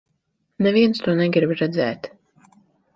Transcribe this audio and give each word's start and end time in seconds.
Neviens 0.67 1.03
to 1.09 1.15
negrib 1.21 1.55
redzēt. 1.63 2.13